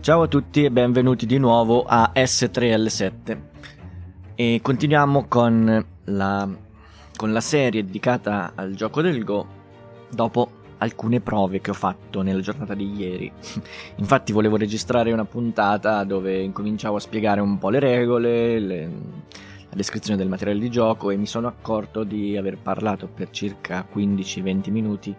[0.00, 3.38] Ciao a tutti e benvenuti di nuovo a S3L7
[4.36, 6.48] e continuiamo con la,
[7.16, 9.46] con la serie dedicata al gioco del Go
[10.08, 13.30] dopo alcune prove che ho fatto nella giornata di ieri.
[13.96, 19.76] Infatti volevo registrare una puntata dove incominciavo a spiegare un po' le regole, le, la
[19.76, 24.70] descrizione del materiale di gioco e mi sono accorto di aver parlato per circa 15-20
[24.70, 25.16] minuti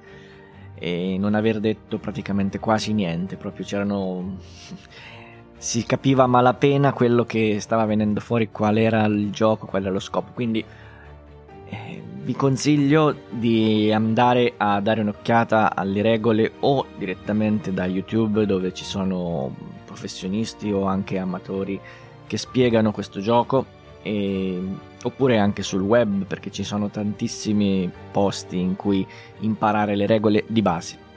[0.79, 4.37] e non aver detto praticamente quasi niente, proprio c'erano
[5.59, 9.91] si capiva a malapena quello che stava venendo fuori, qual era il gioco, qual era
[9.91, 10.31] lo scopo.
[10.33, 10.63] Quindi
[11.65, 18.73] eh, vi consiglio di andare a dare un'occhiata alle regole o direttamente da YouTube dove
[18.73, 21.79] ci sono professionisti o anche amatori
[22.25, 23.65] che spiegano questo gioco
[24.01, 24.61] e,
[25.03, 29.05] oppure anche sul web perché ci sono tantissimi posti in cui
[29.39, 31.07] imparare le regole di base.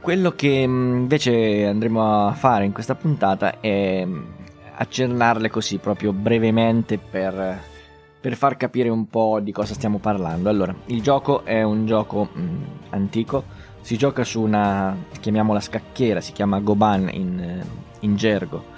[0.00, 4.22] Quello che mm, invece andremo a fare in questa puntata è mm,
[4.76, 7.60] accennarle così proprio brevemente per,
[8.20, 10.50] per far capire un po' di cosa stiamo parlando.
[10.50, 13.44] Allora, il gioco è un gioco mh, mm, antico,
[13.80, 17.64] si gioca su una, chiamiamola scacchiera, si chiama Goban in,
[18.00, 18.73] in gergo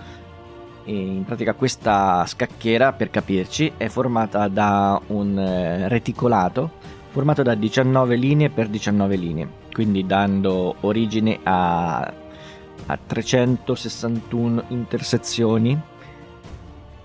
[0.87, 8.15] in pratica questa scacchiera, per capirci, è formata da un eh, reticolato formato da 19
[8.15, 15.81] linee per 19 linee, quindi dando origine a, a 361 intersezioni.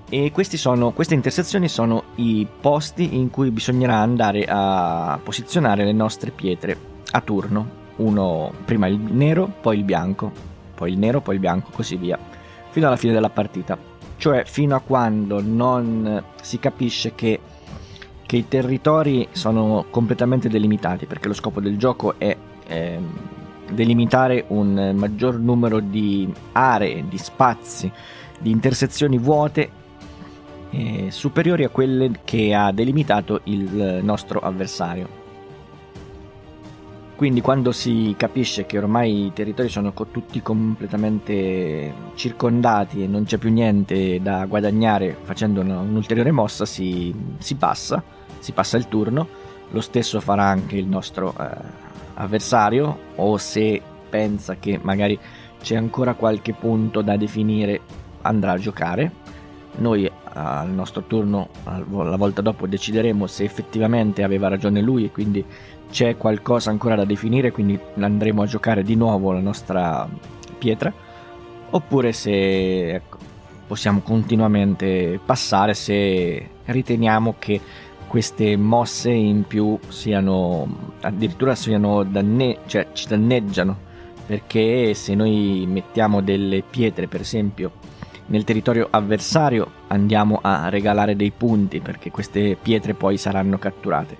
[0.09, 6.32] E sono, queste intersezioni sono i posti in cui bisognerà andare a posizionare le nostre
[6.32, 6.78] pietre
[7.12, 7.80] a turno.
[7.96, 10.30] Uno, prima il nero, poi il bianco,
[10.76, 12.20] poi il nero, poi il bianco, così via
[12.72, 13.78] fino alla fine della partita.
[14.18, 17.40] Cioè fino a quando non si capisce che,
[18.26, 22.36] che i territori sono completamente delimitati, perché lo scopo del gioco è
[22.68, 23.00] eh,
[23.72, 27.92] delimitare un maggior numero di aree, di spazi,
[28.40, 29.70] di intersezioni vuote
[30.72, 35.21] eh, superiori a quelle che ha delimitato il nostro avversario.
[37.22, 43.38] Quindi quando si capisce che ormai i territori sono tutti completamente circondati e non c'è
[43.38, 48.02] più niente da guadagnare facendo un'ulteriore mossa, si, si passa,
[48.40, 49.28] si passa il turno.
[49.70, 51.48] Lo stesso farà anche il nostro eh,
[52.16, 53.80] avversario o se
[54.10, 55.20] pensa che magari
[55.62, 57.81] c'è ancora qualche punto da definire
[58.24, 59.12] andrà a giocare.
[59.78, 65.46] Noi al nostro turno, la volta dopo, decideremo se effettivamente aveva ragione lui e quindi
[65.91, 70.09] c'è qualcosa ancora da definire, quindi andremo a giocare di nuovo la nostra
[70.57, 70.91] pietra,
[71.69, 73.18] oppure se ecco,
[73.68, 77.62] possiamo continuamente passare se riteniamo che
[78.07, 83.90] queste mosse in più siano addirittura siano danne- cioè ci danneggiano.
[84.25, 87.72] Perché se noi mettiamo delle pietre per esempio
[88.28, 94.18] nel territorio avversario andiamo a regalare dei punti perché queste pietre poi saranno catturate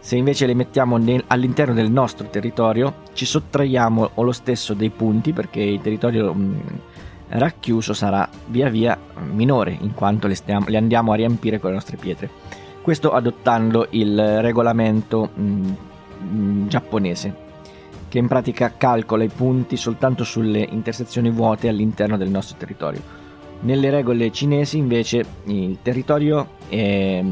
[0.00, 5.32] se invece le mettiamo nel, all'interno del nostro territorio, ci sottraiamo lo stesso dei punti
[5.32, 6.58] perché il territorio mh, mm,
[7.28, 8.98] racchiuso sarà via via
[9.30, 12.30] minore in quanto le, stiamo, le, andiamo a riempire con le nostre pietre.
[12.80, 15.74] Questo adottando il regolamento mh, mm, mh,
[16.34, 17.48] mm, giapponese
[18.08, 23.00] che in pratica calcola i punti soltanto sulle intersezioni vuote all'interno del nostro territorio.
[23.60, 27.22] Nelle regole cinesi invece il territorio è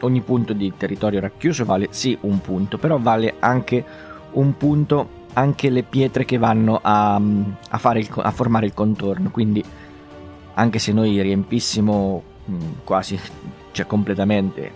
[0.00, 3.84] ogni punto di territorio racchiuso vale sì un punto, però vale anche
[4.32, 9.30] un punto anche le pietre che vanno a, a, il, a formare il contorno.
[9.30, 9.62] Quindi
[10.54, 13.18] anche se noi riempissimo mm, quasi,
[13.72, 14.72] cioè completamente,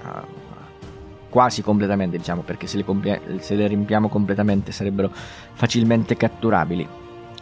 [1.30, 5.10] quasi completamente diciamo, perché se le, se le riempiamo completamente sarebbero
[5.52, 6.86] facilmente catturabili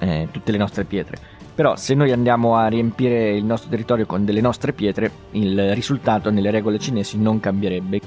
[0.00, 4.24] eh, tutte le nostre pietre però se noi andiamo a riempire il nostro territorio con
[4.24, 8.00] delle nostre pietre, il risultato nelle regole cinesi non cambierebbe.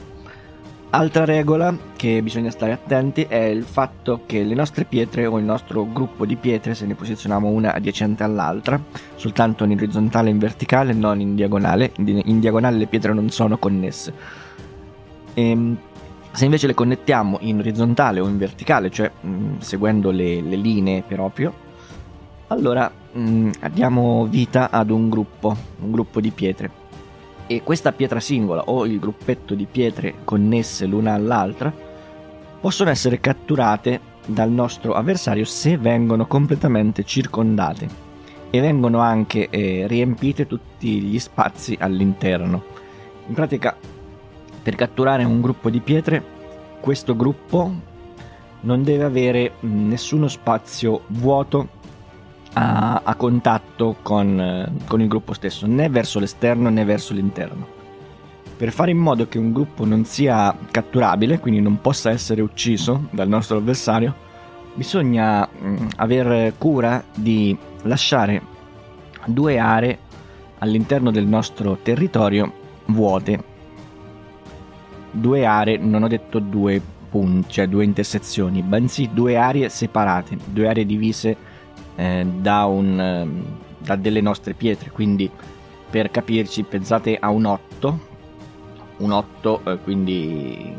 [0.91, 5.43] Altra regola che bisogna stare attenti è il fatto che le nostre pietre o il
[5.43, 8.81] nostro gruppo di pietre, se ne posizioniamo una adiacente all'altra,
[9.15, 13.57] soltanto in orizzontale e in verticale, non in diagonale, in diagonale le pietre non sono
[13.57, 14.13] connesse.
[15.33, 15.77] E, ehm,
[16.31, 21.03] se invece le connettiamo in orizzontale o in verticale, cioè mh, seguendo le, le linee
[21.05, 21.67] proprio,
[22.51, 26.79] allora mh, mm, diamo vita ad un gruppo, un gruppo di pietre.
[27.47, 31.73] E questa pietra singola o il gruppetto di pietre connesse l'una all'altra
[32.61, 38.09] possono essere catturate dal nostro avversario se vengono completamente circondate
[38.49, 42.63] e vengono anche eh, riempite tutti gli spazi all'interno.
[43.27, 43.75] In pratica,
[44.61, 46.23] per catturare un gruppo di pietre,
[46.79, 47.73] questo gruppo
[48.61, 51.79] non deve avere mm, nessuno spazio vuoto
[52.53, 57.79] a, a contatto con, eh, con il gruppo stesso, né verso l'esterno né verso l'interno.
[58.57, 63.07] Per fare in modo che un gruppo non sia catturabile, quindi non possa essere ucciso
[63.09, 64.13] dal nostro avversario,
[64.73, 68.41] bisogna mh, mm, avere cura di lasciare
[69.25, 69.97] due aree
[70.59, 72.51] all'interno del nostro territorio
[72.85, 73.49] vuote.
[75.11, 80.69] Due aree, non ho detto due punti, cioè due intersezioni, bensì due aree separate, due
[80.69, 81.35] aree divise
[82.01, 83.27] eh, da, un, eh,
[83.77, 84.89] da delle nostre pietre.
[84.89, 85.29] Quindi
[85.89, 88.09] per capirci pensate a un 8
[89.01, 90.73] un 8 eh, quindi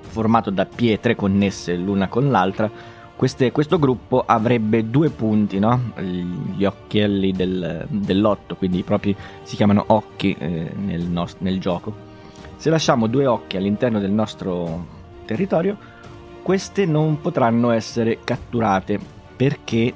[0.00, 2.70] formato da pietre connesse l'una con l'altra.
[3.14, 5.92] Queste, questo gruppo avrebbe due punti, no?
[6.54, 12.06] gli occhielli del, dell'otto, quindi proprio si chiamano occhi eh, nel, nost- nel gioco.
[12.56, 14.86] Se lasciamo due occhi all'interno del nostro
[15.24, 15.76] territorio,
[16.42, 18.98] queste non potranno essere catturate
[19.36, 19.92] perché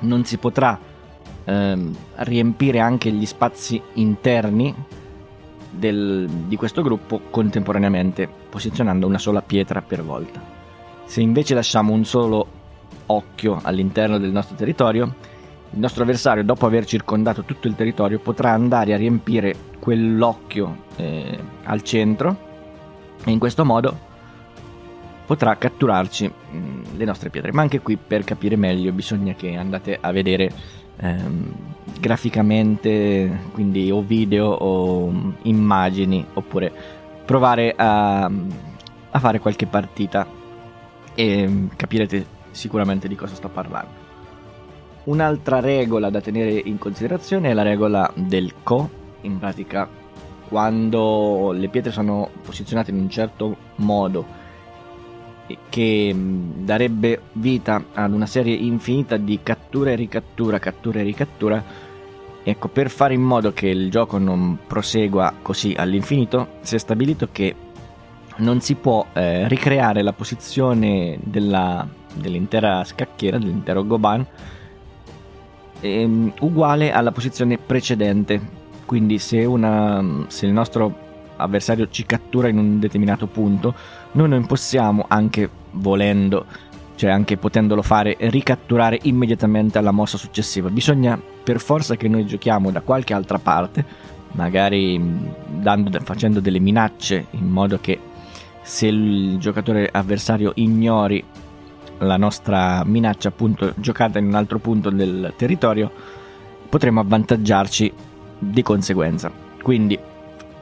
[0.00, 0.78] non si potrà
[1.44, 4.74] ehm, riempire anche gli spazi interni
[5.70, 10.40] del, di questo gruppo contemporaneamente, posizionando una sola pietra per volta.
[11.04, 12.46] Se invece lasciamo un solo
[13.06, 15.14] occhio all'interno del nostro territorio,
[15.70, 21.38] il nostro avversario, dopo aver circondato tutto il territorio, potrà andare a riempire quell'occhio eh,
[21.64, 22.44] al centro
[23.24, 24.05] e in questo modo
[25.26, 27.52] potrà catturarci mh, mm, le nostre pietre.
[27.52, 30.50] Ma anche qui per capire meglio bisogna che andate a vedere
[30.96, 31.52] ehm,
[32.00, 36.72] graficamente, quindi o video o immagini, oppure
[37.24, 40.26] provare a, a fare qualche partita
[41.14, 44.04] e capirete sicuramente di cosa sto parlando.
[45.04, 48.88] Un'altra regola da tenere in considerazione è la regola del co,
[49.22, 50.04] in pratica
[50.48, 54.44] quando le pietre sono posizionate in un certo modo
[55.68, 61.64] che mm, darebbe vita ad una serie infinita di cattura e ricattura, cattura e ricattura.
[62.42, 67.28] Ecco, per fare in modo che il gioco non prosegua così all'infinito, si è stabilito
[67.32, 67.54] che
[68.36, 74.24] non si può eh, ricreare la posizione della, dell'intera scacchiera, dell'intero Goban,
[75.80, 78.64] ehm, uguale alla posizione precedente.
[78.84, 81.05] Quindi se, una, se il nostro
[81.36, 83.74] avversario ci cattura in un determinato punto,
[84.12, 86.46] noi non possiamo, anche volendo,
[86.94, 90.68] cioè anche potendolo fare, ricatturare immediatamente alla mossa successiva.
[90.70, 93.84] Bisogna per forza che noi giochiamo da qualche altra parte,
[94.32, 95.00] magari
[95.46, 97.98] dando, facendo delle minacce in modo che
[98.62, 101.22] se il giocatore avversario ignori
[101.98, 105.90] la nostra minaccia appunto giocata in un altro punto del territorio,
[106.68, 107.92] potremo avvantaggiarci
[108.38, 109.30] di conseguenza.
[109.62, 109.98] Quindi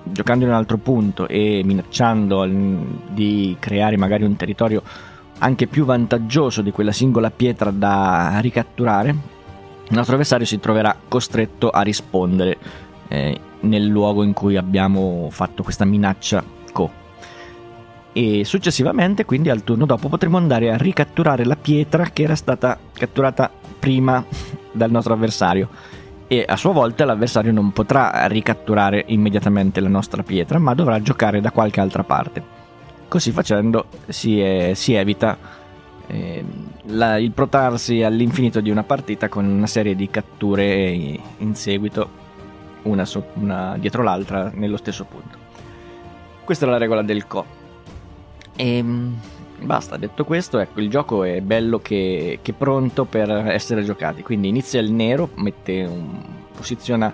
[0.04, 2.46] giocando in un altro punto e minacciando
[3.10, 4.82] di creare magari un territorio
[5.38, 11.70] anche più vantaggioso di quella singola pietra da ricatturare, il nostro avversario si troverà costretto
[11.70, 12.56] a rispondere
[13.08, 16.42] eh, nel luogo in cui abbiamo fatto questa minaccia
[16.72, 17.02] co.
[18.12, 22.78] E successivamente, quindi al turno dopo, potremo andare a ricatturare la pietra che era stata
[22.92, 24.24] catturata prima
[24.72, 25.68] dal nostro avversario
[26.26, 31.40] e a sua volta l'avversario non potrà ricatturare immediatamente la nostra pietra, ma dovrà giocare
[31.40, 32.42] da qualche altra parte.
[33.08, 35.36] Così facendo si, è, si evita
[36.06, 36.44] eh,
[36.86, 40.90] la, il protrarsi all'infinito di una partita con una serie di catture
[41.38, 42.08] in seguito,
[42.82, 45.38] una, so, una dietro l'altra, nello stesso punto.
[46.44, 47.44] Questa è la regola del Co.
[48.56, 49.18] Ehm,
[49.60, 54.22] Basta, detto questo, ecco, il gioco è bello che, che pronto per essere giocati.
[54.22, 56.22] Quindi inizia il nero, un,
[56.54, 57.12] posiziona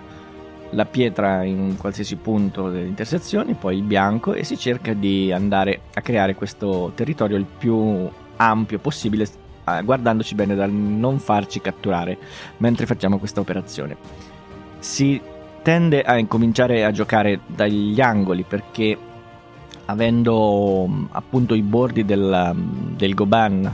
[0.71, 5.31] la pietra in un qualsiasi punto delle intersezioni, poi il bianco e si cerca di
[5.31, 9.27] andare a creare questo territorio il più ampio possibile,
[9.67, 12.17] eh, guardandoci bene dal non farci catturare
[12.57, 13.97] mentre facciamo questa operazione.
[14.79, 15.21] Si
[15.61, 18.97] tende a incominciare a giocare dagli angoli perché
[19.91, 23.73] avendo mm, appunto i bordi del, mm, del Goban,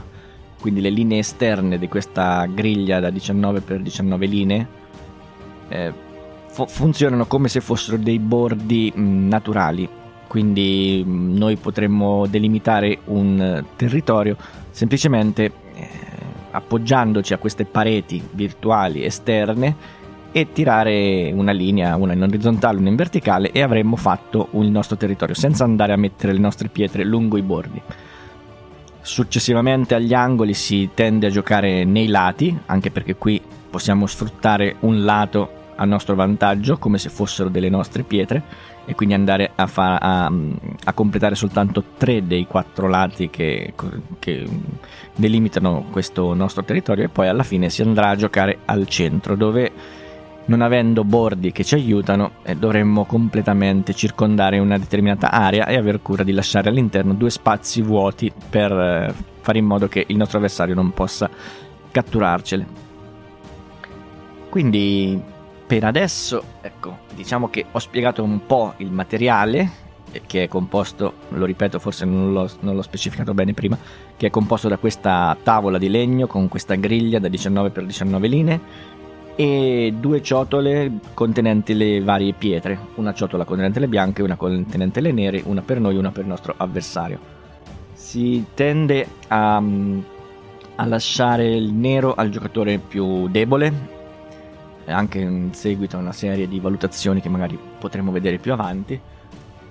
[0.60, 4.68] quindi le linee esterne di questa griglia da 19 x 19 linee,
[5.68, 5.92] eh,
[6.48, 9.88] fu- funzionano come se fossero dei bordi mh, mm, naturali.
[10.26, 14.36] Quindi mh, noi potremmo delimitare un territorio
[14.70, 15.44] semplicemente
[15.74, 15.88] eh,
[16.50, 19.96] appoggiandoci a queste pareti virtuali esterne
[20.30, 24.96] e tirare una linea, una in orizzontale, una in verticale e avremmo fatto il nostro
[24.96, 27.80] territorio senza andare a mettere le nostre pietre lungo i bordi.
[29.00, 35.04] Successivamente agli angoli si tende a giocare nei lati, anche perché qui possiamo sfruttare un
[35.04, 38.42] lato a nostro vantaggio come se fossero delle nostre pietre
[38.84, 40.32] e quindi andare a, fa- a,
[40.84, 43.74] a completare soltanto tre dei quattro lati che,
[44.18, 44.48] che,
[45.14, 49.70] delimitano questo nostro territorio e poi alla fine si andrà a giocare al centro dove
[50.48, 56.00] non avendo bordi che ci aiutano eh, dovremmo completamente circondare una determinata area e aver
[56.02, 60.38] cura di lasciare all'interno due spazi vuoti per eh, fare in modo che il nostro
[60.38, 61.28] avversario non possa
[61.90, 62.86] catturarcele.
[64.48, 65.20] Quindi
[65.66, 69.86] per adesso, ecco, diciamo che ho spiegato un po' il materiale
[70.26, 73.76] che è composto, lo ripeto, forse non l'ho, non l'ho, specificato bene prima,
[74.16, 78.60] che è composto da questa tavola di legno con questa griglia da 19x19 linee
[79.40, 85.12] e due ciotole contenenti le varie pietre, una ciotola contenente le bianche, una contenente le
[85.12, 87.20] nere, una per noi e una per il nostro avversario.
[87.92, 89.62] Si tende a,
[90.74, 93.72] a lasciare il nero al giocatore più debole,
[94.86, 99.00] anche in seguito a una serie di valutazioni che magari potremo vedere più avanti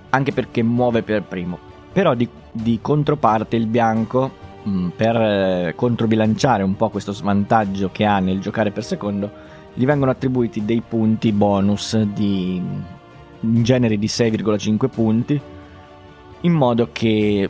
[0.08, 1.58] anche perché muove per primo.
[1.92, 4.30] Però di, di controparte il bianco,
[4.62, 9.47] mh, mm, per eh, controbilanciare un po' questo svantaggio che ha nel giocare per secondo,
[9.78, 12.60] gli vengono attribuiti dei punti bonus di
[13.40, 15.40] in genere di 6,5 punti,
[16.40, 17.48] in modo che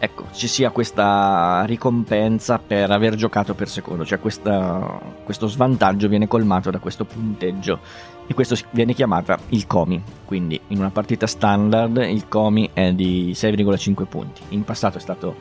[0.00, 6.26] ecco, ci sia questa ricompensa per aver giocato per secondo, cioè questa, questo svantaggio viene
[6.26, 7.78] colmato da questo punteggio
[8.26, 13.30] e questo viene chiamata il COMI, quindi in una partita standard il COMI è di
[13.36, 15.36] 6,5 punti, in passato è stato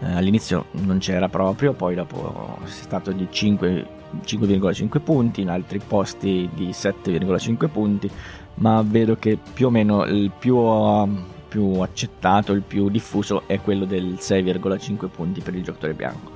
[0.00, 3.86] eh, all'inizio non c'era proprio, poi dopo è stato di 5,
[4.24, 8.10] 5,5 punti, in altri posti di 7,5 punti,
[8.56, 11.08] ma vedo che più o meno il più, uh,
[11.48, 16.34] più accettato, il più diffuso è quello del 6,5 punti per il giocatore bianco.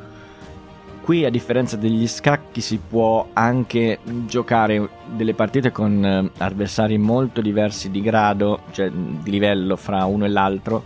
[1.02, 7.40] Qui a differenza degli scacchi si può anche giocare delle partite con eh, avversari molto
[7.40, 10.84] diversi di grado, cioè di livello fra uno e l'altro,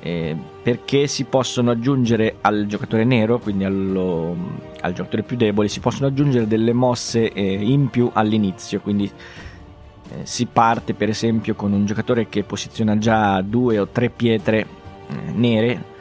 [0.00, 4.36] eh, perché si possono aggiungere al giocatore nero, quindi allo,
[4.80, 9.10] al giocatore più debole, si possono aggiungere delle mosse eh, in più all'inizio, quindi
[10.10, 14.60] eh, si parte per esempio con un giocatore che posiziona già due o tre pietre
[15.08, 15.96] eh, nere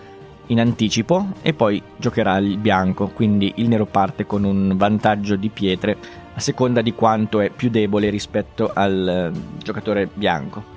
[0.47, 5.49] in anticipo e poi giocherà il bianco, quindi il nero parte con un vantaggio di
[5.49, 5.97] pietre
[6.33, 10.75] a seconda di quanto è più debole rispetto al eh, giocatore bianco.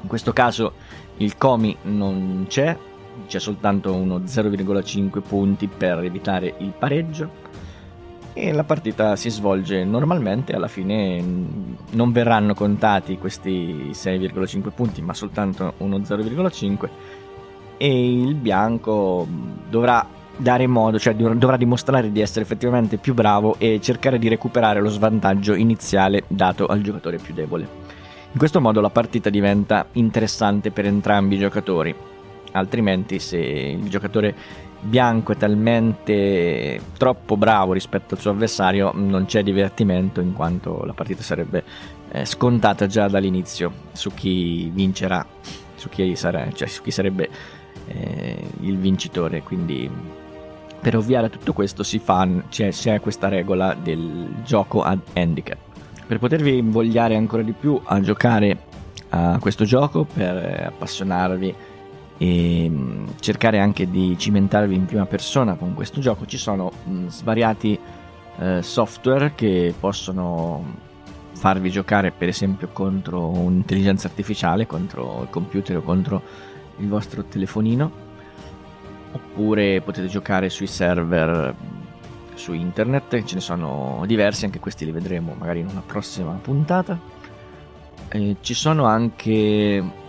[0.00, 0.72] In questo caso
[1.18, 2.76] il Comi non c'è,
[3.26, 7.44] c'è soltanto uno 0,5 punti per evitare il pareggio
[8.32, 11.24] e la partita si svolge normalmente, alla fine
[11.90, 16.88] non verranno contati questi 6,5 punti ma soltanto uno 0,5
[17.78, 19.26] e il bianco
[19.70, 20.06] dovrà
[20.36, 24.90] dare modo, cioè dovrà dimostrare di essere effettivamente più bravo e cercare di recuperare lo
[24.90, 27.95] svantaggio iniziale dato al giocatore più debole.
[28.32, 31.94] In questo modo la partita diventa interessante per entrambi i giocatori,
[32.52, 34.34] altrimenti se il giocatore
[34.80, 40.92] bianco è talmente troppo bravo rispetto al suo avversario non c'è divertimento in quanto la
[40.92, 41.64] partita sarebbe
[42.10, 45.26] eh, scontata già dall'inizio su chi vincerà,
[45.74, 47.28] su chi, sarà, cioè su chi sarebbe
[47.88, 49.42] eh, il vincitore.
[49.42, 49.90] Quindi
[50.80, 55.58] per ovviare a tutto questo fa, c'è, c'è questa regola del gioco ad handicap.
[56.06, 58.56] Per potervi invogliare ancora di più a giocare
[59.08, 61.54] a questo gioco, per appassionarvi
[62.18, 67.08] e mm, cercare anche di cimentarvi in prima persona con questo gioco, ci sono mm,
[67.08, 67.78] svariati
[68.38, 70.84] eh, software che possono
[71.32, 76.22] farvi giocare per esempio contro un'intelligenza artificiale, contro il computer o contro
[76.78, 78.04] il vostro telefonino.
[79.12, 81.54] Oppure potete giocare sui server
[82.36, 86.98] su internet, ce ne sono diversi, anche questi li vedremo magari in una prossima puntata.
[88.08, 90.04] E ci sono anche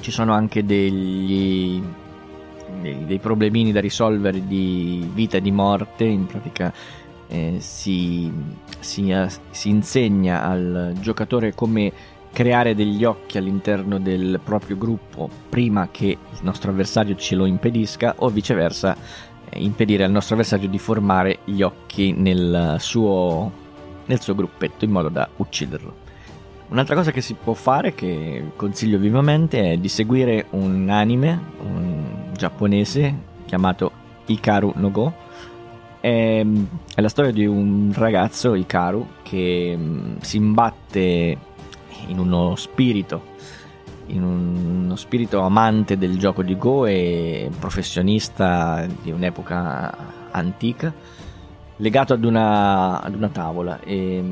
[0.00, 1.80] ci sono anche degli
[2.80, 6.72] dei, dei problemini da risolvere di vita e di morte, in pratica
[7.28, 8.30] eh, si,
[8.80, 9.14] si,
[9.50, 11.92] si insegna al giocatore come
[12.32, 18.14] creare degli occhi all'interno del proprio gruppo prima che il nostro avversario ce lo impedisca
[18.18, 23.50] o viceversa eh, impedire al nostro avversario di formare gli occhi nel suo,
[24.06, 26.00] nel suo gruppetto in modo da ucciderlo.
[26.68, 32.32] Un'altra cosa che si può fare, che consiglio vivamente, è di seguire un anime un
[32.34, 33.92] giapponese chiamato
[34.26, 35.12] Ikaru no Go.
[36.00, 36.44] È,
[36.94, 41.36] è la storia di un ragazzo, Ikaru, che mm, si imbatte
[42.06, 43.22] in uno spirito,
[44.06, 50.92] in uno spirito amante del gioco di Go e professionista di un'epoca antica,
[51.76, 53.80] legato ad una, ad una tavola.
[53.80, 54.22] E,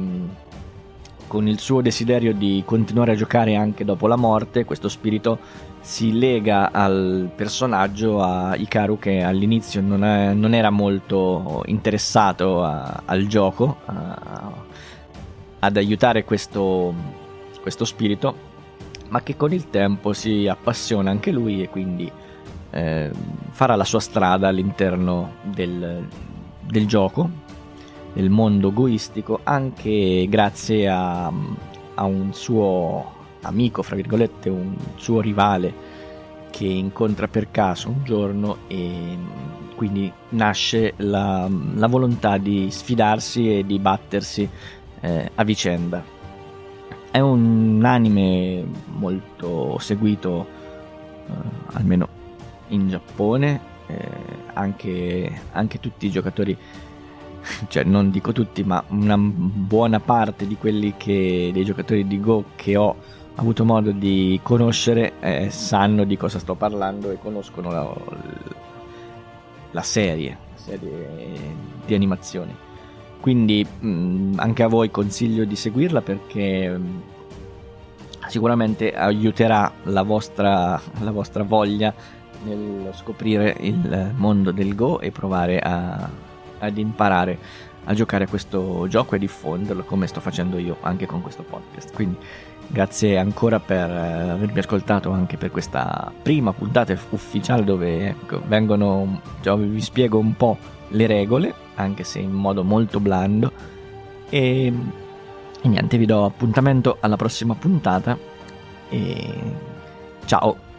[1.31, 5.39] con il suo desiderio di continuare a giocare anche dopo la morte, questo spirito
[5.81, 13.03] si lega al personaggio, a Ikaru, che all'inizio non, è, non era molto interessato a,
[13.05, 14.53] al gioco, a,
[15.61, 16.93] ad aiutare questo,
[17.62, 18.35] questo, spirito,
[19.11, 22.11] ma che con il tempo si appassiona anche lui e quindi
[22.71, 23.11] eh,
[23.50, 26.07] farà la sua strada all'interno del,
[26.61, 27.49] del gioco
[28.12, 31.26] del mondo goistico anche grazie a,
[31.95, 35.88] a un suo amico, fra virgolette, un suo rivale
[36.50, 39.17] che incontra per caso un giorno e
[39.76, 44.49] quindi nasce la, la volontà di sfidarsi e di battersi
[45.00, 46.19] eh, a vicenda.
[47.11, 50.47] È un anime molto seguito,
[51.26, 51.33] eh,
[51.73, 52.09] almeno
[52.69, 54.09] in Giappone, eh,
[54.52, 56.57] anche, anche tutti i giocatori
[57.69, 62.45] cioè non dico tutti, ma una buona parte di quelli che, dei giocatori di Go
[62.57, 62.97] che ho
[63.37, 67.95] avuto modo di conoscere eh, sanno di cosa sto parlando e conoscono la,
[69.71, 71.09] la serie, serie
[71.87, 72.69] di animazione.
[73.21, 77.00] Quindi mh, mm, anche a voi consiglio di seguirla perché mh, mm,
[78.29, 81.93] sicuramente aiuterà la vostra, la vostra voglia
[82.45, 86.29] nel scoprire il mondo del Go e provare a
[86.61, 87.39] ad imparare
[87.85, 91.95] a giocare a questo gioco e diffonderlo come sto facendo io anche con questo podcast.
[91.95, 92.17] Quindi
[92.67, 99.21] grazie ancora per eh, avermi ascoltato anche per questa prima puntata ufficiale dove ecco, vengono,
[99.41, 100.57] cioè, vi spiego un po'
[100.89, 103.52] le regole, anche se in modo molto blando.
[104.28, 104.72] E,
[105.62, 108.16] e niente, vi do appuntamento alla prossima puntata
[108.88, 109.34] e
[110.25, 110.70] ciao!